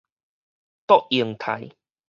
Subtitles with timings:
[0.87, 1.69] 卓榮泰